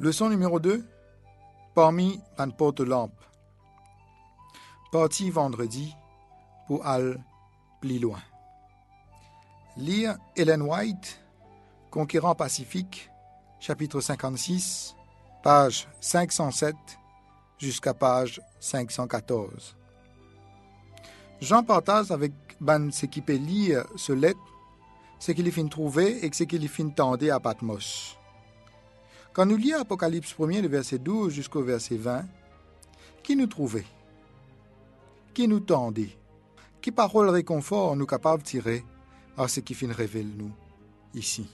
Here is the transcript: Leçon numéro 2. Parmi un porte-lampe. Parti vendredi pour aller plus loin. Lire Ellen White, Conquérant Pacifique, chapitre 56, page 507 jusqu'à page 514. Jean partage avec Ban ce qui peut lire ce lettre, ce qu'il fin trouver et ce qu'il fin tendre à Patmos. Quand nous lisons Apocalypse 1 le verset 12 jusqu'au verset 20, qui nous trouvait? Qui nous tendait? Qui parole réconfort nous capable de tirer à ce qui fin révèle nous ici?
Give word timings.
Leçon 0.00 0.28
numéro 0.28 0.58
2. 0.58 0.84
Parmi 1.72 2.20
un 2.36 2.50
porte-lampe. 2.50 3.14
Parti 4.90 5.30
vendredi 5.30 5.94
pour 6.66 6.84
aller 6.84 7.14
plus 7.80 8.00
loin. 8.00 8.18
Lire 9.76 10.16
Ellen 10.36 10.62
White, 10.62 11.20
Conquérant 11.92 12.34
Pacifique, 12.34 13.08
chapitre 13.60 14.00
56, 14.00 14.96
page 15.44 15.88
507 16.00 16.74
jusqu'à 17.58 17.94
page 17.94 18.40
514. 18.58 19.76
Jean 21.40 21.62
partage 21.62 22.10
avec 22.10 22.32
Ban 22.60 22.90
ce 22.90 23.06
qui 23.06 23.20
peut 23.20 23.34
lire 23.34 23.84
ce 23.94 24.12
lettre, 24.12 24.38
ce 25.20 25.30
qu'il 25.30 25.50
fin 25.52 25.68
trouver 25.68 26.24
et 26.24 26.32
ce 26.32 26.42
qu'il 26.44 26.68
fin 26.68 26.88
tendre 26.88 27.30
à 27.30 27.38
Patmos. 27.38 28.16
Quand 29.34 29.46
nous 29.46 29.56
lisons 29.56 29.80
Apocalypse 29.80 30.32
1 30.38 30.62
le 30.62 30.68
verset 30.68 31.00
12 31.00 31.32
jusqu'au 31.32 31.64
verset 31.64 31.96
20, 31.96 32.24
qui 33.20 33.34
nous 33.34 33.48
trouvait? 33.48 33.84
Qui 35.34 35.48
nous 35.48 35.58
tendait? 35.58 36.16
Qui 36.80 36.92
parole 36.92 37.28
réconfort 37.30 37.96
nous 37.96 38.06
capable 38.06 38.44
de 38.44 38.48
tirer 38.48 38.84
à 39.36 39.48
ce 39.48 39.58
qui 39.58 39.74
fin 39.74 39.92
révèle 39.92 40.30
nous 40.36 40.52
ici? 41.14 41.48